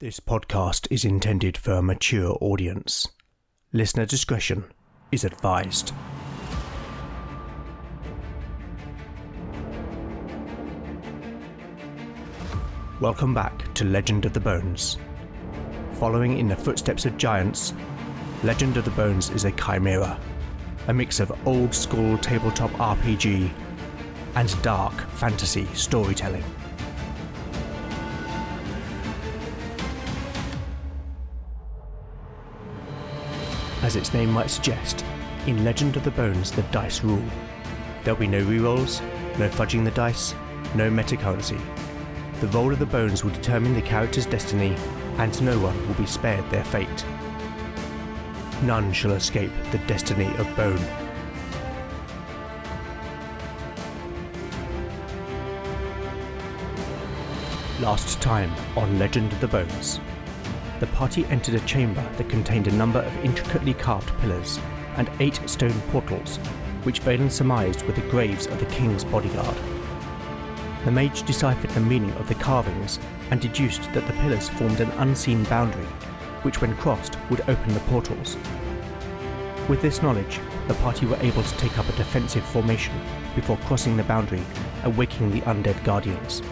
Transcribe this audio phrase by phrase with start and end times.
[0.00, 3.06] This podcast is intended for a mature audience.
[3.72, 4.64] Listener discretion
[5.12, 5.92] is advised.
[13.00, 14.98] Welcome back to Legend of the Bones.
[15.92, 17.72] Following in the footsteps of giants,
[18.42, 20.18] Legend of the Bones is a chimera,
[20.88, 23.48] a mix of old school tabletop RPG
[24.34, 26.42] and dark fantasy storytelling.
[33.84, 35.04] As its name might suggest,
[35.46, 37.22] in Legend of the Bones the dice rule.
[38.02, 39.02] There'll be no rerolls,
[39.38, 40.34] no fudging the dice,
[40.74, 41.60] no metacurrency.
[42.40, 44.74] The roll of the bones will determine the character's destiny,
[45.18, 47.04] and no one will be spared their fate.
[48.62, 50.80] None shall escape the destiny of Bone.
[57.82, 60.00] Last time on Legend of the Bones.
[60.80, 64.58] The party entered a chamber that contained a number of intricately carved pillars
[64.96, 66.38] and eight stone portals,
[66.82, 69.56] which Valen surmised were the graves of the king's bodyguard.
[70.84, 72.98] The mage deciphered the meaning of the carvings
[73.30, 75.86] and deduced that the pillars formed an unseen boundary,
[76.42, 78.36] which, when crossed, would open the portals.
[79.68, 82.94] With this knowledge, the party were able to take up a defensive formation
[83.34, 84.42] before crossing the boundary
[84.82, 86.42] and waking the undead guardians.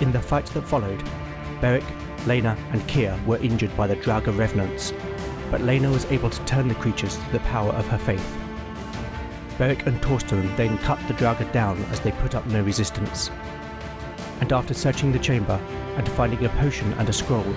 [0.00, 1.04] In the fight that followed,
[1.60, 1.84] Beric,
[2.26, 4.92] Lena, and Kier were injured by the Draugr revenants,
[5.50, 8.36] but Lena was able to turn the creatures to the power of her faith.
[9.58, 13.30] Beric and Torsten then cut the Draugr down as they put up no resistance.
[14.40, 15.60] And after searching the chamber
[15.96, 17.54] and finding a potion and a scroll,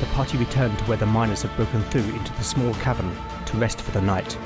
[0.00, 3.14] the party returned to where the miners had broken through into the small cavern
[3.46, 4.36] to rest for the night.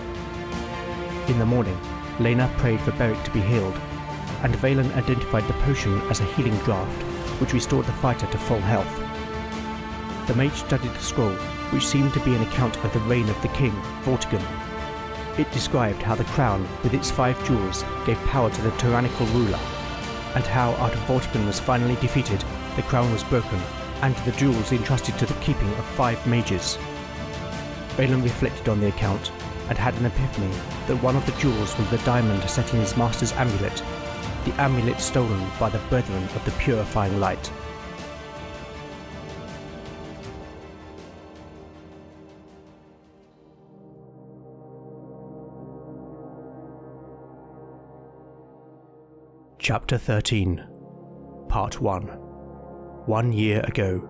[1.29, 1.79] In the morning,
[2.21, 3.79] Lena prayed for Beric to be healed,
[4.43, 6.87] and Valen identified the potion as a healing draught,
[7.41, 9.06] which restored the fighter to full health.
[10.27, 11.37] The mage studied the scroll,
[11.71, 14.43] which seemed to be an account of the reign of the king, Vortigern.
[15.39, 19.59] It described how the crown, with its five jewels, gave power to the tyrannical ruler,
[20.35, 22.45] and how after Vortigern was finally defeated,
[22.75, 23.61] the crown was broken,
[24.03, 26.77] and the jewels entrusted to the keeping of five mages.
[27.97, 29.31] Valen reflected on the account
[29.69, 30.55] and had an epiphany
[30.87, 33.83] that one of the jewels was the diamond set in his master's amulet,
[34.45, 37.51] the amulet stolen by the Brethren of the Purifying Light.
[49.69, 50.65] Chapter 13
[51.49, 52.03] Part 1
[53.07, 54.09] One Year Ago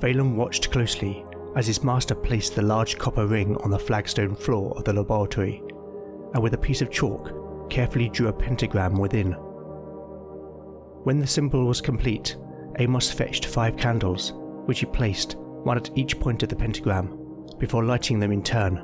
[0.00, 4.76] Valen watched closely as his master placed the large copper ring on the flagstone floor
[4.76, 5.62] of the laboratory,
[6.32, 9.30] and with a piece of chalk, carefully drew a pentagram within.
[11.04, 12.36] When the symbol was complete,
[12.80, 14.32] Amos fetched five candles,
[14.64, 17.16] which he placed, one at each point of the pentagram,
[17.58, 18.78] before lighting them in turn.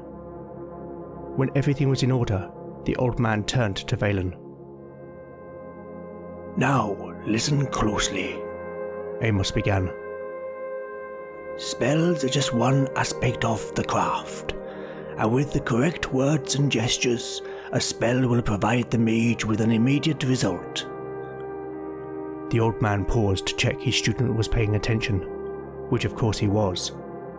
[1.35, 2.49] When everything was in order,
[2.85, 4.37] the old man turned to Valen.
[6.57, 8.39] Now, listen closely.
[9.23, 9.91] Amos began.
[11.57, 14.55] Spells are just one aspect of the craft,
[15.19, 17.43] and with the correct words and gestures,
[17.73, 20.87] a spell will provide the mage with an immediate result.
[22.51, 25.21] The old man paused to check his student was paying attention,
[25.91, 26.93] which of course he was.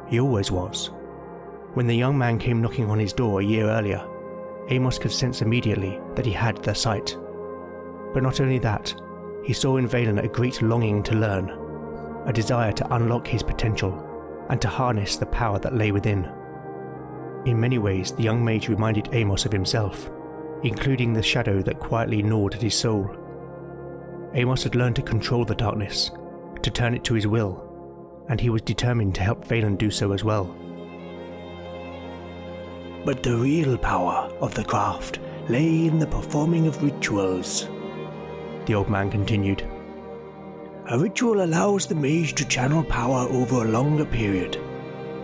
[0.08, 0.92] He always was.
[1.74, 4.08] When the young man came knocking on his door a year earlier,
[4.70, 7.18] Amos could sense immediately that he had the sight.
[8.14, 8.94] But not only that,
[9.44, 11.50] he saw in Valen a great longing to learn,
[12.26, 14.08] a desire to unlock his potential,
[14.50, 16.30] and to harness the power that lay within.
[17.46, 20.12] In many ways, the young mage reminded Amos of himself,
[20.64, 23.10] including the shadow that quietly gnawed at his soul.
[24.34, 26.12] Amos had learned to control the darkness,
[26.62, 27.68] to turn it to his will,
[28.30, 30.56] and he was determined to help Valen do so as well.
[33.04, 35.18] But the real power of the craft
[35.50, 37.68] lay in the performing of rituals.
[38.68, 39.68] The old man continued.
[40.88, 44.58] A ritual allows the mage to channel power over a longer period,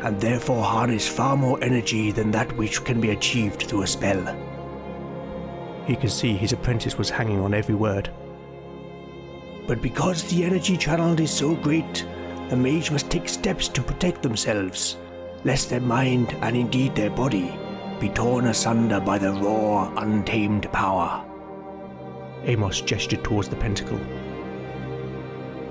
[0.01, 4.25] and therefore harness far more energy than that which can be achieved through a spell.
[5.85, 8.09] He could see his apprentice was hanging on every word.
[9.67, 12.07] But because the energy channeled is so great,
[12.49, 14.97] the mage must take steps to protect themselves,
[15.43, 17.55] lest their mind and indeed their body
[17.99, 21.23] be torn asunder by the raw, untamed power.
[22.43, 23.99] Amos gestured towards the pentacle.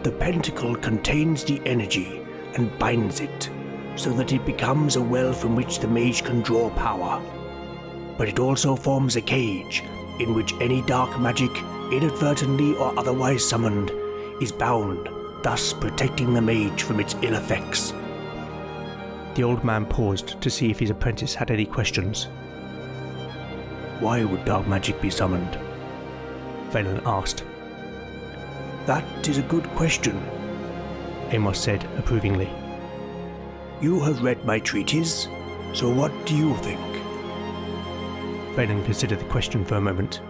[0.03, 2.21] The pentacle contains the energy
[2.55, 3.51] and binds it,
[3.95, 7.23] so that it becomes a well from which the mage can draw power.
[8.19, 9.83] But it also forms a cage
[10.19, 11.51] in which any dark magic,
[11.93, 13.93] inadvertently or otherwise summoned,
[14.41, 15.09] is bound,
[15.43, 17.93] thus protecting the mage from its ill effects.
[19.37, 22.25] The old man paused to see if his apprentice had any questions.
[24.01, 25.59] Why would dark magic be summoned?
[26.71, 27.45] Valen asked.
[28.87, 30.19] That is a good question,
[31.33, 32.49] Amos said approvingly.
[33.83, 35.29] You have read my treatise,
[35.75, 36.81] so what do you think?
[38.57, 40.23] Valen considered the question for a moment.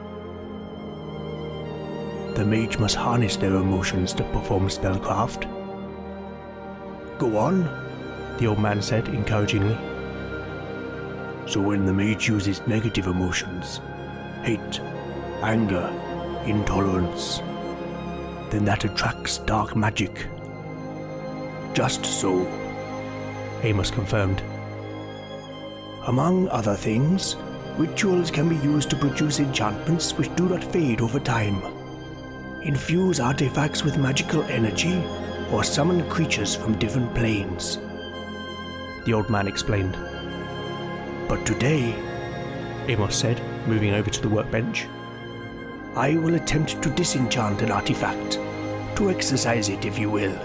[2.35, 5.49] The mage must harness their emotions to perform spellcraft.
[7.19, 7.86] Go on,
[8.39, 9.77] the old man said encouragingly.
[11.47, 13.81] So when the mage uses negative emotions,
[14.43, 14.81] hate,
[15.43, 15.89] anger,
[16.45, 17.39] intolerance,
[18.51, 20.27] then that attracts dark magic.
[21.73, 22.47] Just so,
[23.63, 24.43] Amos confirmed.
[26.07, 27.37] Among other things,
[27.77, 31.63] rituals can be used to produce enchantments which do not fade over time.
[32.63, 35.03] Infuse artifacts with magical energy,
[35.53, 37.79] or summon creatures from different planes.
[39.07, 39.97] The old man explained.
[41.29, 41.95] But today,
[42.89, 44.87] Amos said, moving over to the workbench,
[45.95, 48.35] I will attempt to disenchant an artifact,
[48.97, 50.37] to exercise it if you will.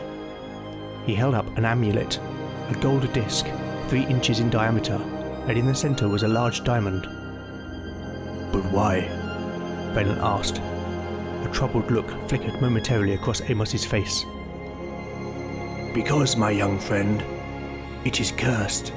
[1.08, 2.20] He held up an amulet,
[2.70, 3.48] a gold disc,
[3.88, 5.02] three inches in diameter,
[5.48, 7.04] and in the center was a large diamond.
[8.52, 9.10] But why?
[9.96, 10.60] Valen asked.
[10.60, 14.24] A troubled look flickered momentarily across Amos's face.
[15.96, 17.24] Because, my young friend,
[18.06, 18.92] it is cursed.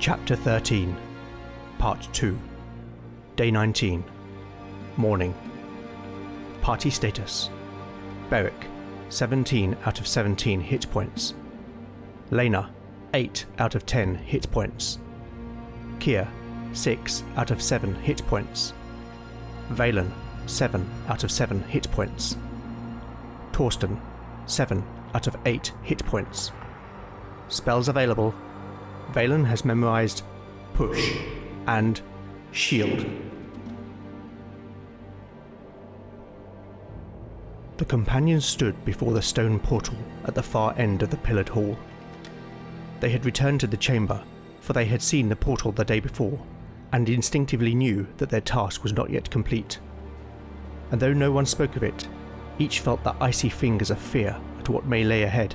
[0.00, 0.94] Chapter 13,
[1.78, 2.38] Part 2,
[3.36, 4.04] Day 19,
[4.98, 5.34] Morning.
[6.60, 7.48] Party status
[8.28, 8.66] Beric,
[9.08, 11.34] 17 out of 17 hit points.
[12.30, 12.70] Lena,
[13.12, 14.98] 8 out of 10 hit points.
[15.98, 16.28] Kier,
[16.72, 18.72] 6 out of 7 hit points.
[19.70, 20.10] Valen,
[20.46, 22.36] 7 out of 7 hit points.
[23.52, 23.98] Torsten,
[24.46, 24.84] 7
[25.14, 26.50] out of 8 hit points.
[27.48, 28.34] Spells available
[29.12, 30.22] Valen has memorized
[30.74, 31.16] Push
[31.68, 32.00] and
[32.50, 33.06] Shield.
[37.76, 41.76] The companions stood before the stone portal at the far end of the pillared hall.
[43.04, 44.24] They had returned to the chamber,
[44.62, 46.40] for they had seen the portal the day before,
[46.90, 49.78] and instinctively knew that their task was not yet complete.
[50.90, 52.08] And though no one spoke of it,
[52.58, 55.54] each felt the icy fingers of fear at what may lay ahead.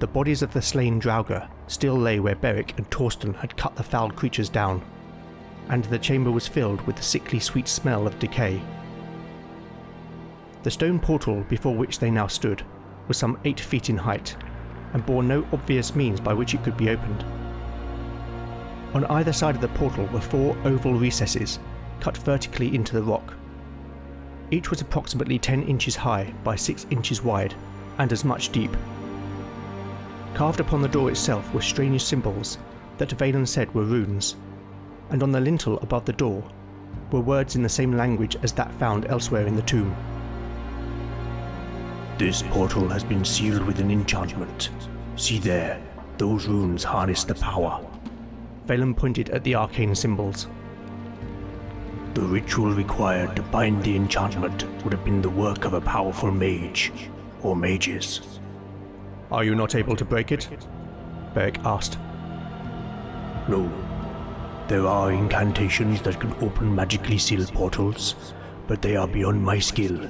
[0.00, 3.84] The bodies of the slain Draugr still lay where Beric and Torsten had cut the
[3.84, 4.82] foul creatures down,
[5.68, 8.60] and the chamber was filled with the sickly sweet smell of decay.
[10.64, 12.64] The stone portal before which they now stood
[13.06, 14.36] was some eight feet in height,
[14.94, 17.24] and bore no obvious means by which it could be opened.
[18.94, 21.58] On either side of the portal were four oval recesses
[22.00, 23.34] cut vertically into the rock.
[24.50, 27.54] Each was approximately 10 inches high by 6 inches wide,
[27.98, 28.76] and as much deep.
[30.34, 32.58] Carved upon the door itself were strange symbols
[32.98, 34.36] that Valen said were runes,
[35.10, 36.42] and on the lintel above the door
[37.10, 39.94] were words in the same language as that found elsewhere in the tomb.
[42.16, 44.70] This portal has been sealed with an enchantment.
[45.16, 45.82] See there,
[46.16, 47.84] those runes harness the power.
[48.66, 50.46] Valen pointed at the arcane symbols.
[52.14, 56.30] The ritual required to bind the enchantment would have been the work of a powerful
[56.30, 56.92] mage,
[57.42, 58.20] or mages.
[59.32, 60.48] Are you not able to break it?
[61.34, 61.98] Beric asked.
[63.48, 63.68] No.
[64.68, 68.14] There are incantations that can open magically sealed portals,
[68.68, 70.08] but they are beyond my skill.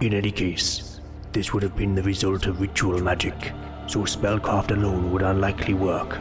[0.00, 0.89] In any case,
[1.32, 3.52] this would have been the result of ritual magic,
[3.86, 6.18] so spellcraft alone would unlikely work.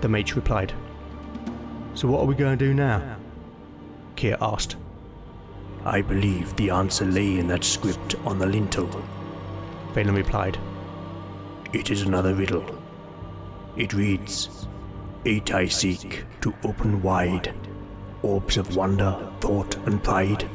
[0.00, 0.72] The mage replied.
[1.94, 3.16] So what are we going to do now?
[4.16, 4.76] Kier asked.
[5.84, 8.88] I believe the answer lay in that script on the lintel.
[9.92, 10.58] Valen replied.
[11.72, 12.64] It is another riddle.
[13.76, 14.68] It reads
[15.24, 17.54] Eight I seek to open wide,
[18.22, 20.48] orbs of wonder, thought, and pride.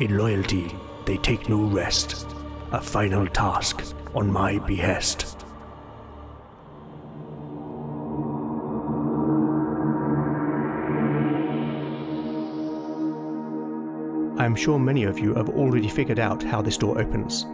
[0.00, 2.26] In loyalty, they take no rest,
[2.72, 5.36] a final task on my behest.
[14.38, 17.44] I am sure many of you have already figured out how this door opens,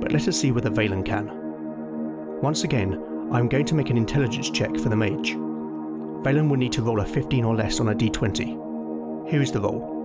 [0.00, 1.28] but let us see whether Valen can.
[2.40, 5.34] Once again, I am going to make an intelligence check for the mage.
[6.22, 9.28] Valen will need to roll a 15 or less on a d20.
[9.28, 9.96] Here is the roll.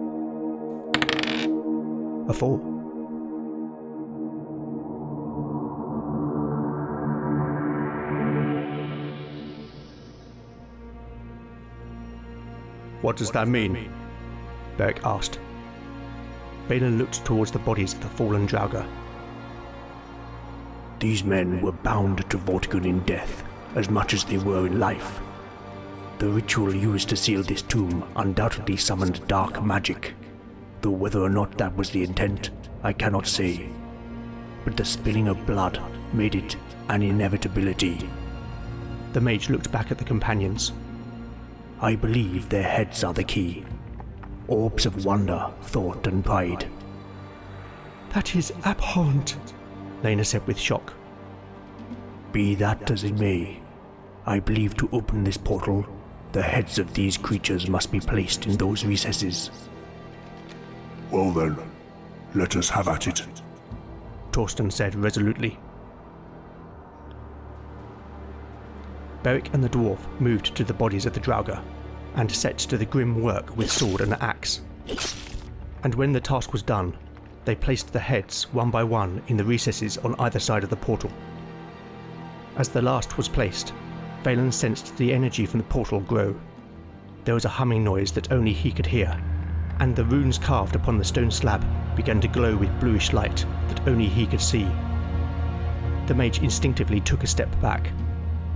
[2.28, 2.75] A 4.
[13.06, 13.88] What does that mean?
[14.78, 15.38] Beric asked.
[16.68, 18.84] Valen looked towards the bodies of the fallen Draugr.
[20.98, 23.44] These men were bound to Vortigern in death
[23.76, 25.20] as much as they were in life.
[26.18, 30.16] The ritual used to seal this tomb undoubtedly summoned dark magic,
[30.82, 32.50] though whether or not that was the intent,
[32.82, 33.70] I cannot say.
[34.64, 35.80] But the spilling of blood
[36.12, 36.58] made it
[36.90, 38.10] an inevitability.
[39.14, 40.72] The mage looked back at the companions.
[41.86, 43.63] I believe their heads are the key.
[44.48, 46.68] Orbs of wonder, thought, and pride.
[48.10, 49.38] That is abhorrent,
[50.01, 50.96] Lena said with shock.
[52.32, 53.60] Be that as it may,
[54.25, 55.86] I believe to open this portal,
[56.32, 59.51] the heads of these creatures must be placed in those recesses.
[61.12, 61.56] Well then,
[62.34, 63.22] let us have at it.
[64.32, 65.60] Torsten said resolutely.
[69.22, 71.62] Beric and the dwarf moved to the bodies of the Draugr
[72.16, 74.62] and set to the grim work with sword and axe.
[75.84, 76.98] And when the task was done,
[77.46, 80.76] they placed the heads one by one in the recesses on either side of the
[80.76, 81.12] portal.
[82.58, 83.74] As the last was placed,
[84.24, 86.36] Valen sensed the energy from the portal grow.
[87.26, 89.22] There was a humming noise that only he could hear,
[89.80, 91.64] and the runes carved upon the stone slab
[91.96, 94.68] began to glow with bluish light that only he could see.
[96.08, 97.92] The mage instinctively took a step back,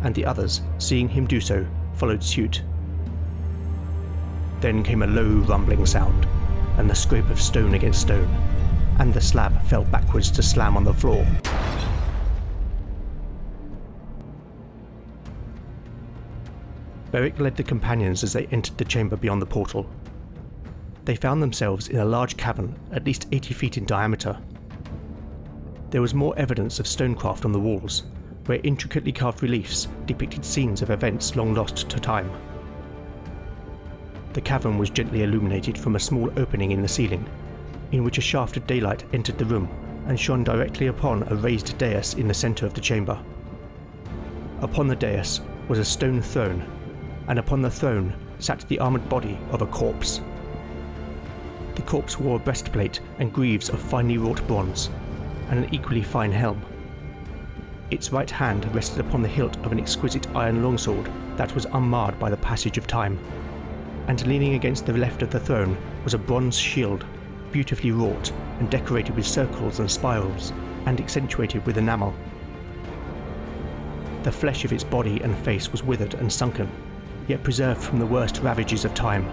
[0.03, 2.63] and the others, seeing him do so, followed suit.
[4.61, 6.27] Then came a low rumbling sound,
[6.77, 8.27] and the scrape of stone against stone,
[8.99, 11.25] and the slab fell backwards to slam on the floor.
[17.11, 19.89] Beric led the companions as they entered the chamber beyond the portal.
[21.05, 24.37] They found themselves in a large cavern, at least 80 feet in diameter.
[25.89, 28.03] There was more evidence of stonecraft on the walls,
[28.45, 32.29] where intricately carved reliefs depicted scenes of events long lost to time.
[34.39, 37.29] The cavern was gently illuminated from a small opening in the ceiling,
[37.91, 39.67] in which a shaft of daylight entered the room
[40.07, 43.19] and shone directly upon a raised dais in the centre of the chamber.
[44.61, 46.65] Upon the dais was a stone throne
[47.27, 50.21] and upon the throne sat the armoured body of a corpse.
[51.75, 54.89] The corpse wore a breastplate and greaves of finely wrought bronze,
[55.49, 56.61] and an equally fine helm.
[57.91, 62.17] Its right hand rested upon the hilt of an exquisite iron longsword that was unmarred
[62.17, 63.19] by the passage of time,
[64.07, 67.05] and leaning against the left of the throne was a bronze shield,
[67.51, 70.53] beautifully wrought and decorated with circles and spirals,
[70.85, 72.13] and accentuated with enamel.
[74.23, 76.69] The flesh of its body and face was withered and sunken,
[77.27, 79.25] yet preserved from the worst ravages of time,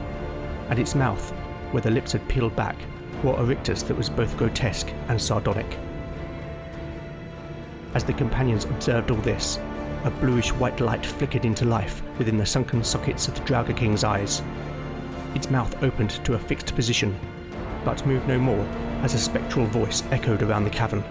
[0.69, 1.31] and its mouth,
[1.73, 2.77] where the lips had peeled back,
[3.23, 5.79] wore a rictus that was both grotesque and sardonic.
[7.95, 9.59] As the companions observed all this,
[10.07, 14.05] a bluish white light flickered into life within the sunken sockets of the Draugr King's
[14.05, 14.41] eyes.
[15.35, 17.19] Its mouth opened to a fixed position,
[17.85, 18.65] but moved no more
[19.03, 21.03] as a spectral voice echoed around the cavern.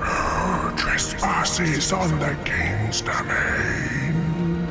[0.00, 4.66] Who trespasses on the king's domain?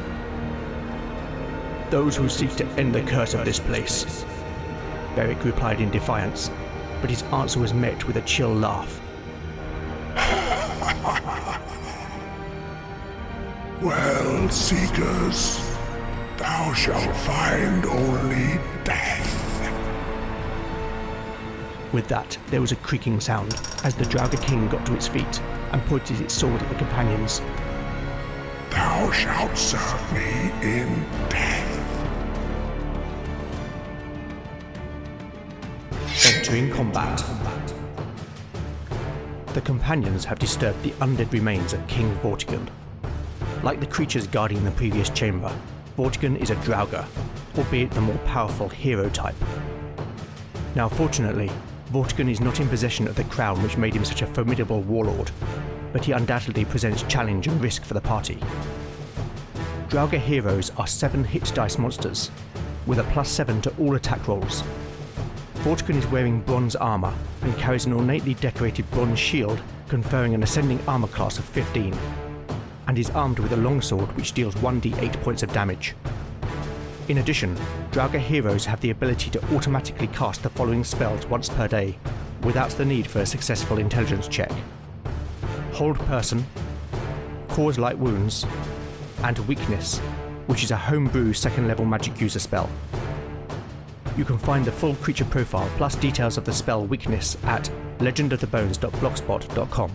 [1.90, 4.26] Those who seek to end the curse of this place.
[5.16, 6.52] Beric replied in defiance,
[7.00, 9.00] but his answer was met with a chill laugh.
[13.82, 15.60] Well, seekers,
[16.38, 19.38] thou shalt find only death.
[21.92, 25.42] With that, there was a creaking sound as the Draugr King got to its feet
[25.72, 27.42] and pointed its sword at the companions.
[28.70, 31.68] Thou shalt serve me in death.
[36.34, 37.24] Entering combat.
[39.54, 42.70] The companions have disturbed the undead remains of King Vortigern.
[43.64, 45.56] Like the creatures guarding the previous chamber,
[45.96, 47.06] Vortigern is a Draugr,
[47.56, 49.36] albeit the more powerful hero type.
[50.74, 51.52] Now, fortunately,
[51.92, 55.30] Vortigern is not in possession of the crown which made him such a formidable warlord,
[55.94, 58.40] but he undoubtedly presents challenge and risk for the party.
[59.90, 62.32] Draugr heroes are 7 hit dice monsters,
[62.88, 64.64] with a plus 7 to all attack rolls.
[65.58, 67.14] Vortigern is wearing bronze armour
[67.44, 71.96] and carries an ornately decorated bronze shield conferring an ascending armour class of 15,
[72.88, 75.96] and is armed with a longsword which deals 1d8 points of damage.
[77.08, 77.58] In addition,
[77.92, 81.98] Draugr heroes have the ability to automatically cast the following spells once per day,
[82.44, 84.52] without the need for a successful intelligence check
[85.74, 86.46] Hold Person,
[87.50, 88.46] Cause Light Wounds,
[89.24, 90.00] and Weakness,
[90.48, 92.70] which is a homebrew second level magic user spell.
[94.18, 99.92] You can find the full creature profile plus details of the spell Weakness at legendofthebones.blogspot.com.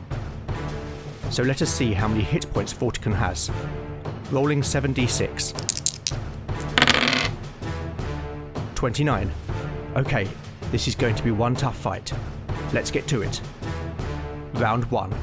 [1.31, 3.51] So let us see how many hit points Vortigern has.
[4.31, 5.55] Rolling 7d6.
[8.75, 9.31] 29.
[9.97, 10.29] Okay,
[10.71, 12.13] this is going to be one tough fight.
[12.73, 13.41] Let's get to it.
[14.55, 15.15] Round 1.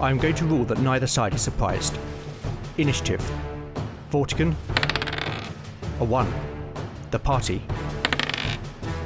[0.00, 1.98] I am going to rule that neither side is surprised.
[2.78, 3.20] Initiative.
[4.10, 4.54] Vortigern.
[6.00, 6.32] A 1.
[7.10, 7.62] The party.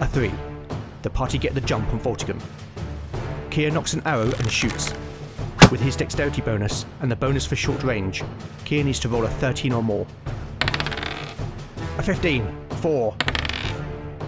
[0.00, 0.32] A 3.
[1.02, 2.40] The party get the jump on Vortigern.
[3.50, 4.92] Kier nocks an arrow and shoots.
[5.70, 8.24] With his dexterity bonus and the bonus for short range,
[8.64, 10.04] Kier needs to roll a 13 or more.
[11.96, 12.44] A 15.
[12.80, 13.16] 4.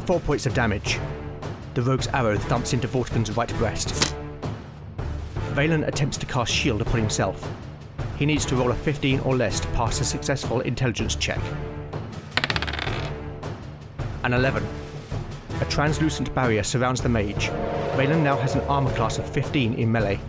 [0.06, 1.00] 4 points of damage.
[1.74, 4.14] The rogue's arrow thumps into Vortigern's right breast.
[5.54, 7.50] Valen attempts to cast shield upon himself.
[8.18, 11.40] He needs to roll a 15 or less to pass a successful intelligence check.
[14.22, 14.64] An 11.
[15.60, 17.48] A translucent barrier surrounds the mage.
[17.96, 20.20] Valen now has an armor class of 15 in melee.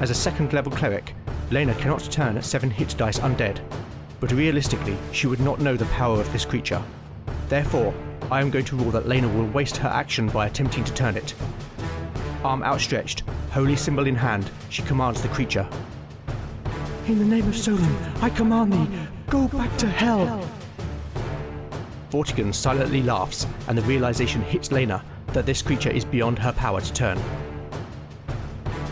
[0.00, 1.14] As a second level cleric,
[1.50, 3.60] Lena cannot turn 7 hit dice undead,
[4.18, 6.82] but realistically, she would not know the power of this creature.
[7.50, 7.92] Therefore,
[8.30, 11.18] I am going to rule that Lena will waste her action by attempting to turn
[11.18, 11.34] it.
[12.42, 15.68] Arm outstretched, holy symbol in hand, she commands the creature.
[17.06, 18.88] In the name of Solon, I command thee,
[19.28, 20.48] go back to hell.
[22.10, 25.04] Vortigern silently laughs, and the realization hits Lena
[25.34, 27.20] that this creature is beyond her power to turn.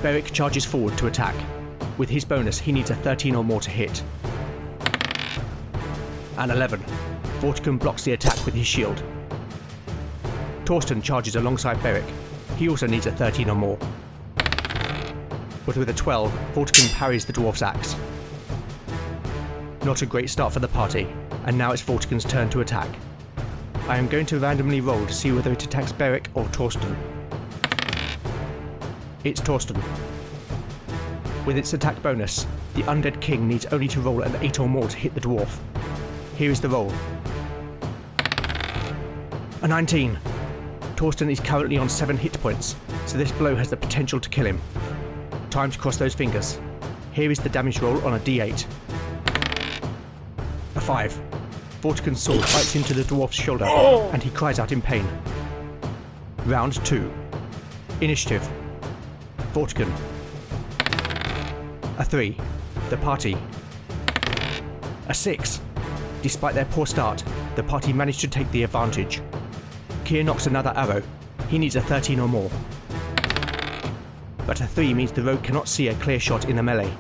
[0.02, 1.34] Beric charges forward to attack.
[1.98, 4.02] With his bonus, he needs a 13 or more to hit.
[6.36, 6.80] An 11.
[7.40, 9.02] Vortigern blocks the attack with his shield.
[10.64, 12.04] Torsten charges alongside Beric.
[12.56, 13.78] He also needs a 13 or more.
[15.66, 17.96] But with a 12, Vortigern parries the dwarf's axe.
[19.84, 21.08] Not a great start for the party,
[21.46, 22.88] and now it's Vortigern's turn to attack.
[23.88, 26.96] I am going to randomly roll to see whether it attacks Beric or Torsten.
[29.24, 29.82] It's Torsten.
[31.44, 34.86] With its attack bonus, the Undead King needs only to roll an 8 or more
[34.86, 35.58] to hit the dwarf.
[36.36, 36.92] Here is the roll.
[39.62, 40.16] A 19.
[40.94, 42.76] Torsten is currently on 7 hit points,
[43.06, 44.60] so this blow has the potential to kill him.
[45.50, 46.60] Time to cross those fingers.
[47.12, 48.66] Here is the damage roll on a d8.
[50.76, 51.20] A 5.
[51.82, 55.08] Vortigern's sword bites into the dwarf's shoulder, and he cries out in pain.
[56.46, 57.12] Round 2.
[58.00, 58.48] Initiative.
[61.98, 62.36] A 3.
[62.90, 63.36] The party.
[65.08, 65.60] A 6.
[66.22, 67.24] Despite their poor start,
[67.56, 69.20] the party managed to take the advantage.
[70.04, 71.02] Kier nocks another arrow.
[71.48, 72.50] He needs a 13 or more.
[74.46, 76.92] But a 3 means the rogue cannot see a clear shot in the melee.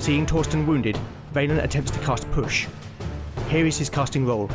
[0.00, 0.98] Seeing Torsten wounded,
[1.32, 2.66] Valen attempts to cast Push.
[3.48, 4.50] Here is his casting roll.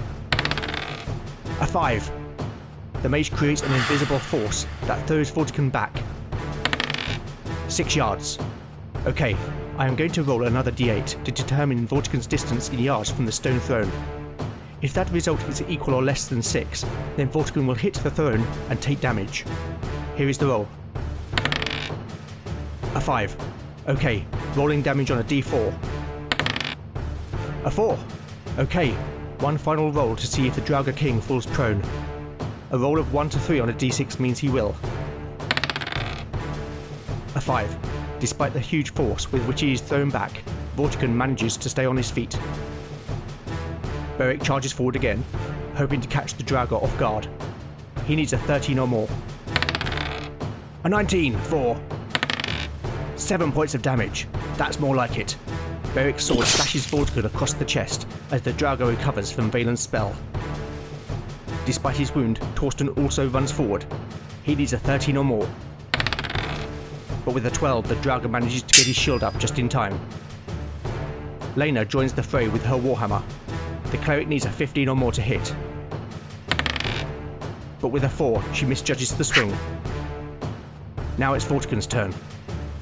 [1.60, 2.12] A 5.
[3.02, 6.03] The mage creates an invisible force that throws Vortigern back.
[7.74, 8.38] 6 yards.
[9.08, 9.36] Okay,
[9.80, 13.32] I am going to roll another d8 to determine Vortigern's distance in yards from the
[13.32, 13.92] stone throne.
[14.84, 16.86] If that result is equal or less than 6,
[17.18, 19.44] then Vortigern will hit the throne and take damage.
[20.16, 20.68] Here is the roll.
[22.94, 23.36] A 5.
[23.88, 24.24] Okay,
[24.56, 25.74] rolling damage on a d4.
[27.66, 28.00] A 4.
[28.60, 28.92] Okay,
[29.40, 31.82] one final roll to see if the Draugr King falls prone.
[32.70, 34.76] A roll of 1 to 3 on a d6 means he will.
[37.36, 38.20] A 5.
[38.20, 40.44] Despite the huge force with which he is thrown back,
[40.78, 42.38] Vortigern manages to stay on his feet.
[44.18, 45.24] Beric charges forward again,
[45.76, 47.28] hoping to catch the Draugr off guard.
[48.06, 49.10] He needs a 13 or more.
[50.84, 51.82] A 19 for
[53.16, 54.28] 7 points of damage.
[54.58, 55.36] That's more like it.
[55.94, 60.16] Beric's sword slashes Vortigern across the chest as the Draugr recovers from Valen's spell.
[61.66, 63.86] Despite his wound, Torsten also runs forward.
[64.44, 65.48] He needs a 13 or more.
[67.26, 70.00] But with a 12, the Draugr manages to get his shield up just in time.
[71.56, 73.24] Lena joins the fray with her Warhammer.
[73.92, 75.56] The cleric needs a 15 or more to hit.
[77.80, 79.56] But with a 4, she misjudges the swing.
[81.18, 82.14] Now it's Vortigern's turn.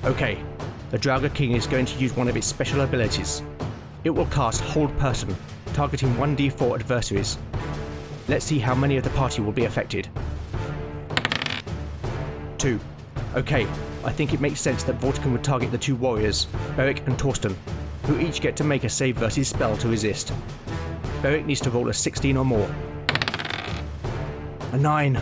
[0.05, 0.43] Okay,
[0.89, 3.43] the Draugr King is going to use one of its special abilities.
[4.03, 5.35] It will cast Hold Person,
[5.73, 7.37] targeting 1d4 adversaries.
[8.27, 10.07] Let's see how many of the party will be affected.
[12.57, 12.79] 2.
[13.35, 13.67] Okay,
[14.03, 17.55] I think it makes sense that Vortigern would target the two warriors, Beric and Torsten,
[18.05, 20.33] who each get to make a save versus spell to resist.
[21.21, 22.69] Beric needs to roll a 16 or more.
[24.71, 25.21] A 9.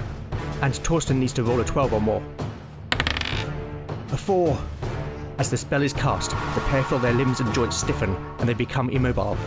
[0.61, 2.23] And Torsten needs to roll a 12 or more.
[4.11, 4.57] A 4.
[5.39, 8.53] As the spell is cast, the pair feel their limbs and joints stiffen and they
[8.53, 9.37] become immobile.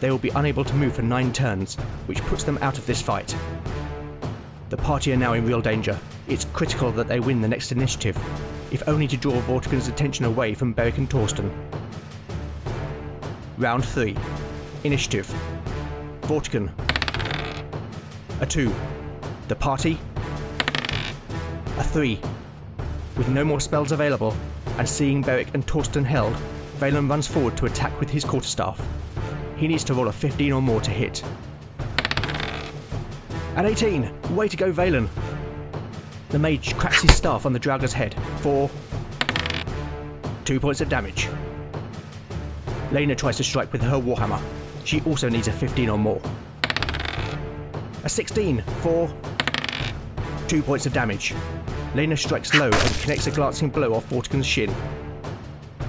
[0.00, 1.74] They will be unable to move for 9 turns,
[2.06, 3.36] which puts them out of this fight.
[4.68, 5.98] The party are now in real danger.
[6.28, 8.16] It's critical that they win the next initiative,
[8.72, 11.52] if only to draw Vortigern's attention away from Beric and Torsten.
[13.58, 14.16] Round 3.
[14.84, 15.32] Initiative.
[16.22, 16.70] Vortigern.
[18.40, 18.74] A 2.
[19.48, 19.98] The party.
[21.78, 22.18] A 3.
[23.16, 24.34] With no more spells available,
[24.78, 26.34] and seeing Beric and Torsten held,
[26.78, 28.80] Valen runs forward to attack with his quarterstaff.
[29.58, 31.22] He needs to roll a 15 or more to hit.
[33.54, 34.34] An 18!
[34.34, 35.08] Way to go, Valen!
[36.32, 38.70] The mage cracks his staff on the Draugr's head for
[40.46, 41.28] two points of damage.
[42.90, 44.40] Lena tries to strike with her Warhammer.
[44.84, 46.22] She also needs a 15 or more.
[48.04, 49.14] A 16 for
[50.48, 51.34] two points of damage.
[51.94, 54.74] Lena strikes low and connects a glancing blow off Vortigern's shin.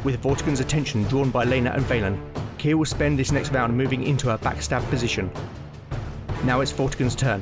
[0.04, 2.22] With Vortigern's attention drawn by Lena and Valen,
[2.58, 5.32] Kier will spend this next round moving into a backstab position.
[6.44, 7.42] Now it's Vortigern's turn.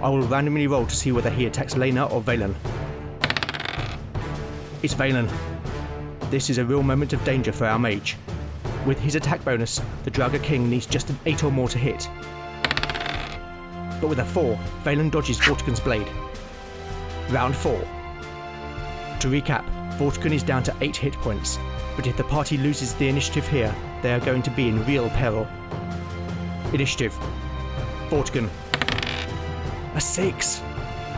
[0.00, 2.54] I will randomly roll to see whether he attacks Lena or Valen.
[4.80, 5.28] It's Valen.
[6.30, 8.16] This is a real moment of danger for our mage.
[8.86, 12.08] With his attack bonus, the Draugr King needs just an 8 or more to hit.
[14.00, 16.06] But with a 4, Valen dodges Vortigern's blade.
[17.30, 17.76] Round 4.
[19.18, 19.64] To recap,
[19.98, 21.58] Vortigern is down to 8 hit points,
[21.96, 25.10] but if the party loses the initiative here, they are going to be in real
[25.10, 25.48] peril.
[26.72, 27.12] Initiative.
[28.10, 28.48] Vortigern.
[29.98, 30.62] A 6.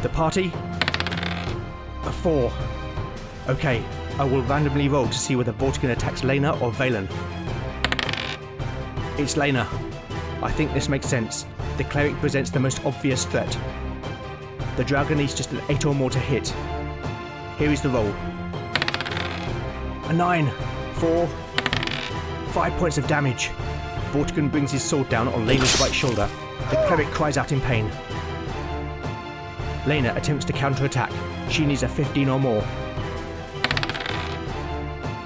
[0.01, 0.51] The party.
[2.05, 2.51] A 4.
[3.51, 3.85] Okay,
[4.19, 7.07] I will randomly roll to see whether Vortigern attacks Lena or Valen.
[9.19, 9.69] It's Lena.
[10.43, 11.45] I think this makes sense.
[11.77, 13.53] The cleric presents the most obvious threat.
[14.79, 16.49] The Draugr needs just an 8 or more to hit.
[17.59, 18.11] Here is the roll.
[20.09, 20.51] A 9,
[20.95, 23.51] 4, 5 points of damage.
[24.13, 26.31] Vortigern brings his sword down on Lena's right shoulder.
[26.71, 27.93] The cleric cries out in pain.
[29.91, 31.11] Lena attempts to counterattack.
[31.51, 32.61] She needs a 15 or more.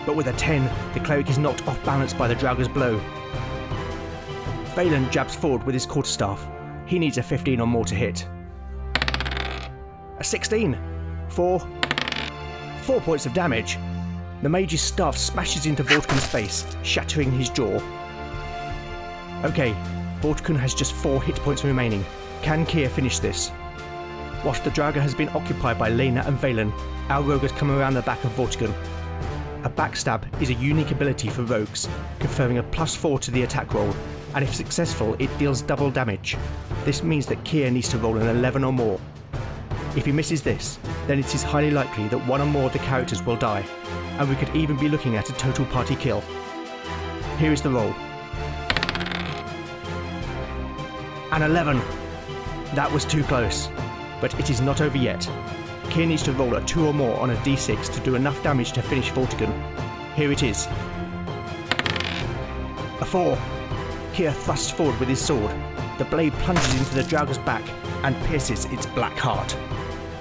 [0.06, 2.98] But with a 10, the cleric is knocked off balance by the Draugr's blow.
[4.74, 6.48] Valen jabs forward with his quarterstaff.
[6.86, 8.26] He needs a 15 or more to hit.
[10.16, 10.78] A 16!
[11.28, 11.60] Four.
[12.80, 13.76] Four points of damage.
[14.40, 17.82] The mage's staff smashes into Vortigern's face, shattering his jaw.
[19.44, 19.76] Okay,
[20.22, 22.02] Vortigern has just four hit points remaining.
[22.40, 23.50] Can Kier finish this?
[24.44, 26.70] Whilst the Draugr has been occupied by Lena and Valen,
[27.08, 28.74] our rogue has come around the back of Vortigern.
[29.64, 33.72] A backstab is a unique ability for rogues, conferring a plus 4 to the attack
[33.72, 33.96] roll,
[34.34, 36.36] and if successful, it deals double damage.
[36.84, 39.00] This means that Kier needs to roll an 11 or more.
[39.96, 42.80] If he misses this, then it is highly likely that one or more of the
[42.80, 43.64] characters will die,
[44.18, 46.22] and we could even be looking at a total party kill.
[47.38, 47.94] Here is the roll.
[51.32, 51.80] An 11.
[52.74, 53.70] That was too close,
[54.24, 55.20] but it is not over yet.
[55.90, 58.72] Kier needs to roll a 2 or more on a d6 to do enough damage
[58.72, 59.52] to finish Vortigern.
[60.14, 60.64] Here it is.
[63.02, 63.36] A 4.
[64.14, 65.54] Kier thrusts forward with his sword.
[65.98, 67.62] The blade plunges into the Draugr's back
[68.02, 69.54] and pierces its black heart.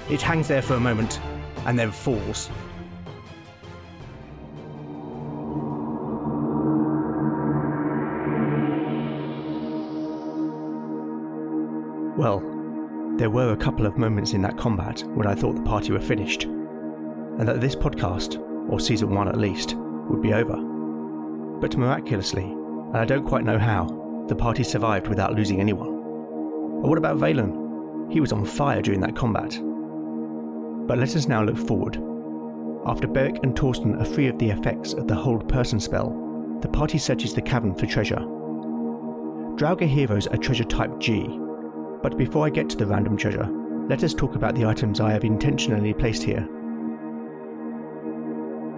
[0.10, 1.22] It hangs there for a moment
[1.66, 2.50] and then falls.
[12.18, 12.53] Well,
[13.24, 16.02] there were a couple of moments in that combat when I thought the party were
[16.02, 18.38] finished, and that this podcast,
[18.70, 19.76] or season one at least,
[20.10, 20.58] would be over.
[21.62, 25.88] But miraculously, and I don't quite know how, the party survived without losing anyone.
[25.88, 28.12] And what about Valen?
[28.12, 29.58] He was on fire during that combat.
[30.86, 31.96] But let us now look forward.
[32.86, 36.68] After Beric and Torsten are free of the effects of the Hold Person spell, the
[36.68, 38.20] party searches the cavern for treasure.
[39.56, 41.40] Draugr heroes are treasure type G,
[42.04, 43.48] but before I get to the random treasure,
[43.90, 46.46] let us talk about the items I have intentionally placed here.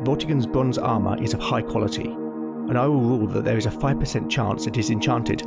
[0.03, 3.71] Vortigern's bronze armour is of high quality, and I will rule that there is a
[3.71, 5.39] 5% chance it is enchanted.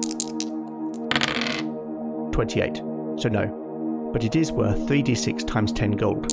[2.33, 2.77] 28,
[3.17, 6.33] so no, but it is worth 3d6 times 10 gold.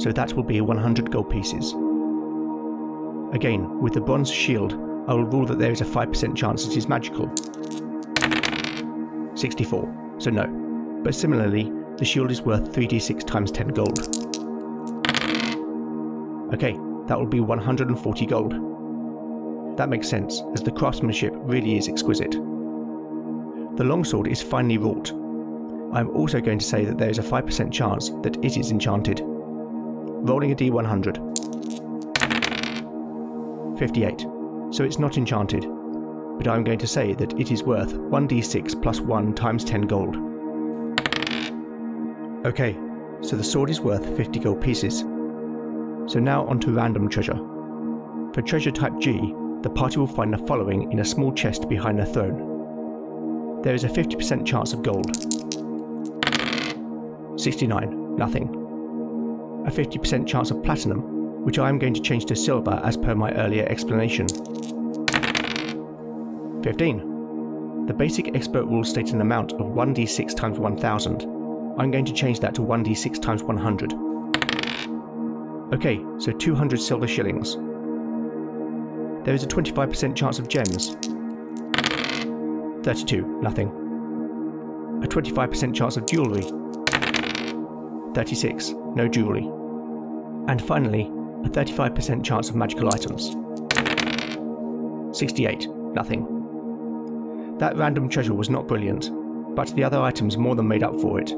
[0.00, 1.72] So that will be 100 gold pieces.
[3.34, 4.74] Again, with the bronze shield,
[5.08, 7.28] I will rule that there is a 5% chance it is magical.
[9.44, 10.46] 64, so no.
[11.04, 13.98] But similarly, the shield is worth 3d6 times 10 gold.
[16.54, 16.78] Okay,
[17.08, 18.52] that will be 140 gold.
[19.76, 22.30] That makes sense, as the craftsmanship really is exquisite.
[22.30, 25.12] The longsword is finely wrought.
[25.92, 28.70] I am also going to say that there is a 5% chance that it is
[28.70, 29.20] enchanted.
[29.20, 31.18] Rolling a d100.
[33.78, 34.20] 58.
[34.70, 35.66] So it's not enchanted,
[36.36, 40.16] but I'm going to say that it is worth 1d6 plus 1 times 10 gold.
[42.46, 42.76] Okay,
[43.20, 45.00] so the sword is worth 50 gold pieces.
[46.06, 47.38] So now on to random treasure.
[48.34, 51.98] For treasure type G, the party will find the following in a small chest behind
[51.98, 53.62] the throne.
[53.62, 55.06] There is a 50% chance of gold.
[57.40, 58.16] 69.
[58.16, 58.48] Nothing.
[59.66, 63.14] A 50% chance of platinum, which I am going to change to silver as per
[63.14, 64.26] my earlier explanation.
[66.64, 67.84] 15.
[67.86, 71.22] The basic expert rule states an amount of 1d6 times 1000.
[71.78, 73.92] I'm going to change that to 1d6 times 100.
[75.74, 77.56] Okay, so 200 silver shillings.
[79.26, 80.96] There is a 25% chance of gems.
[82.82, 83.68] 32, nothing.
[85.04, 86.44] A 25% chance of jewellery.
[88.14, 89.44] 36, no jewellery.
[90.48, 91.10] And finally,
[91.44, 93.36] a 35% chance of magical items.
[95.14, 96.43] 68, nothing.
[97.58, 99.10] That random treasure was not brilliant,
[99.54, 101.28] but the other items more than made up for it.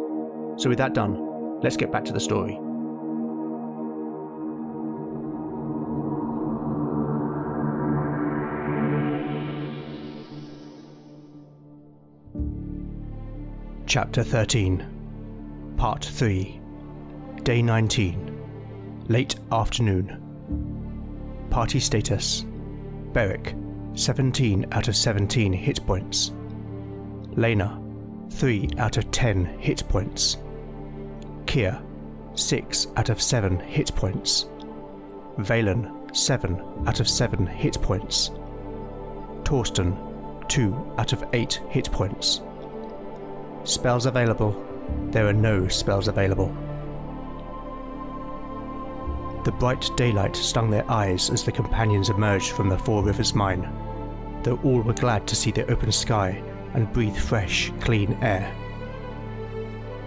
[0.57, 2.59] So, with that done, let's get back to the story.
[13.87, 16.61] Chapter 13, Part 3,
[17.45, 20.23] Day 19, Late Afternoon.
[21.51, 22.45] Party status
[23.13, 23.55] Beric,
[23.97, 26.33] 17 out of 17 hit points.
[27.31, 27.81] Lena,
[28.31, 30.37] 3 out of 10 hit points.
[31.47, 31.83] Kier,
[32.35, 34.49] 6 out of 7 hit points.
[35.39, 38.31] Valen, 7 out of 7 hit points.
[39.45, 39.97] Torsten,
[40.49, 42.43] 2 out of 8 hit points.
[43.65, 44.63] Spells available.
[45.07, 46.55] There are no spells available.
[49.45, 53.63] The bright daylight stung their eyes as the companions emerged from the Four Rivers mine,
[54.47, 56.41] though all were glad to see the open sky
[56.75, 58.55] and breathe fresh, clean air.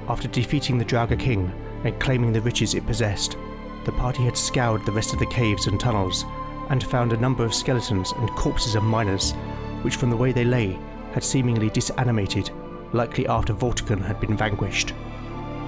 [0.08, 1.52] After defeating the Draugr King
[1.84, 3.36] and claiming the riches it possessed,
[3.84, 6.24] the party had scoured the rest of the caves and tunnels
[6.70, 9.34] and found a number of skeletons and corpses of miners,
[9.82, 10.80] which from the way they lay
[11.12, 12.50] had seemingly disanimated
[12.94, 14.94] likely after Vortigern had been vanquished.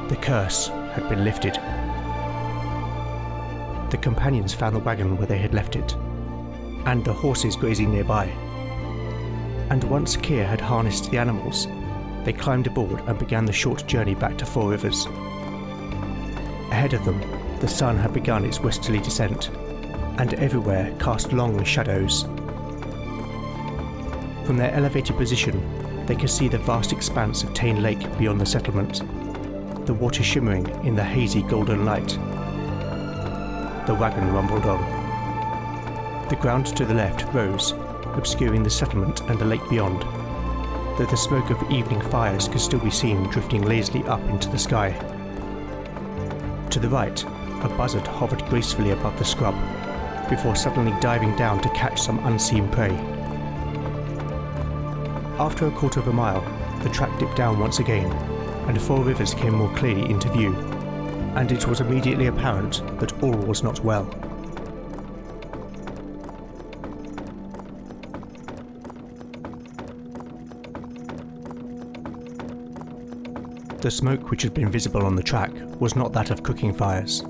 [0.08, 1.56] The curse had been lifted.
[3.92, 5.94] The companions found the wagon where they had left it,
[6.86, 8.32] and the horses grazing nearby.
[9.72, 11.66] And once Kier had harnessed the animals,
[12.26, 15.06] they climbed aboard and began the short journey back to Four Rivers.
[16.72, 17.22] Ahead of them,
[17.62, 19.50] the sun had begun its westerly descent,
[20.18, 22.24] and everywhere cast long shadows.
[24.46, 28.46] From their elevated position, they could see the vast expanse of Tane Lake beyond the
[28.46, 29.04] settlement,
[29.86, 32.10] the water shimmering in the hazy golden light.
[33.88, 36.28] The wagon rumbled on.
[36.28, 37.74] The ground to the left rose,
[38.18, 40.02] obscuring the settlement and the lake beyond,
[40.98, 44.60] though the smoke of evening fires could still be seen drifting lazily up into the
[44.60, 44.92] sky.
[46.70, 47.24] To the right,
[47.64, 49.56] a buzzard hovered gracefully above the scrub,
[50.30, 52.92] before suddenly diving down to catch some unseen prey.
[55.38, 56.42] After a quarter of a mile,
[56.84, 58.12] the track dipped down once again,
[58.68, 60.56] and Four Rivers came more clearly into view,
[61.36, 64.06] and it was immediately apparent that all was not well.
[73.82, 77.24] The smoke which had been visible on the track was not that of cooking fires.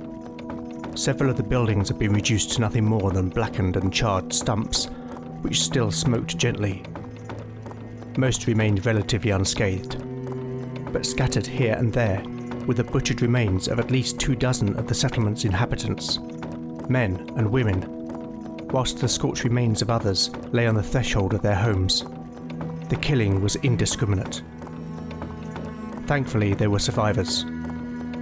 [0.96, 4.86] Several of the buildings had been reduced to nothing more than blackened and charred stumps,
[5.42, 6.84] which still smoked gently
[8.18, 9.98] most remained relatively unscathed.
[10.92, 12.24] But scattered here and there
[12.68, 16.20] were the butchered remains of at least two dozen of the settlement's inhabitants,
[16.90, 17.82] men and women,
[18.68, 22.06] whilst the scorched remains of others lay on the threshold of their homes.
[22.90, 24.42] The killing was indiscriminate.
[26.12, 27.46] Thankfully, there were survivors.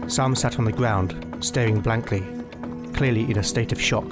[0.06, 2.24] Some sat on the ground, staring blankly,
[2.94, 4.06] clearly in a state of shock,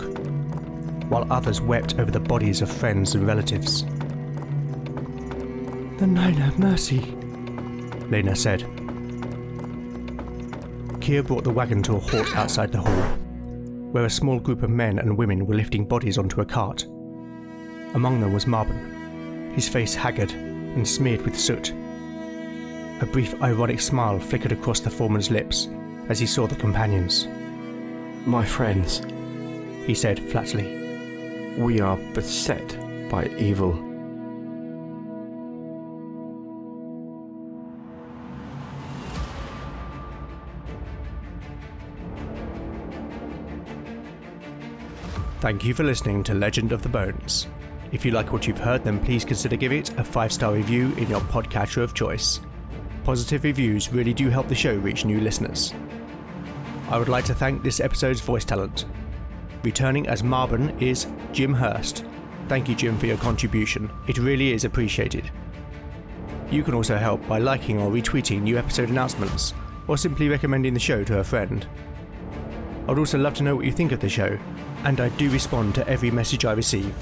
[1.10, 3.84] while others wept over the bodies of friends and relatives.
[6.00, 7.02] The Nine have mercy,
[8.10, 8.62] Lena said.
[11.00, 13.04] Kier brought the wagon to a halt outside the hall,
[13.92, 16.86] where a small group of men and women were lifting bodies onto a cart.
[17.94, 21.76] Among them was Marbon, his face haggard and smeared with soot.
[23.00, 25.68] A brief ironic smile flickered across the foreman's lips
[26.10, 27.28] as he saw the companions.
[28.26, 29.04] My friends,
[29.86, 31.56] he said flatly.
[31.60, 32.76] We are beset
[33.10, 33.74] by evil.
[45.40, 47.48] Thank you for listening to Legend of the Bones.
[47.92, 50.94] If you like what you've heard, then please consider giving it a five star review
[50.96, 52.40] in your podcatcher of choice.
[53.08, 55.74] Positive reviews really do help the show reach new listeners.
[56.90, 58.84] I would like to thank this episode's voice talent.
[59.64, 62.04] Returning as Marbon is Jim Hurst,
[62.50, 63.90] Thank you, Jim, for your contribution.
[64.10, 65.32] It really is appreciated.
[66.52, 69.54] You can also help by liking or retweeting new episode announcements,
[69.88, 71.66] or simply recommending the show to a friend.
[72.90, 74.38] I'd also love to know what you think of the show,
[74.84, 76.94] and I do respond to every message I receive.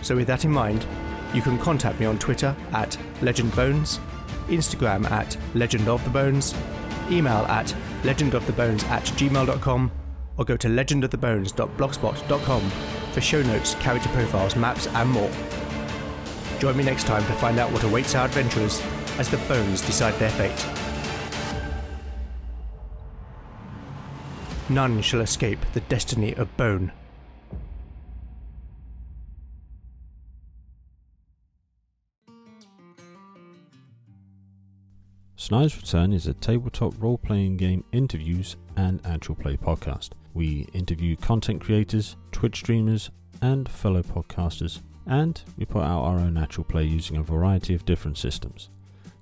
[0.00, 0.86] So, with that in mind,
[1.34, 4.00] you can contact me on Twitter at LegendBones,
[4.48, 6.54] Instagram at Legend of the Bones,
[7.10, 9.90] email at legendofthebones at gmail.com,
[10.36, 12.70] or go to legendofthebones.blogspot.com
[13.12, 15.30] for show notes, character profiles, maps, and more.
[16.58, 18.82] Join me next time to find out what awaits our adventurers
[19.18, 20.66] as the bones decide their fate.
[24.68, 26.92] None shall escape the destiny of bone.
[35.48, 40.10] Snide's Return is a tabletop role playing game interviews and actual play podcast.
[40.34, 43.08] We interview content creators, Twitch streamers,
[43.40, 47.86] and fellow podcasters, and we put out our own actual play using a variety of
[47.86, 48.68] different systems.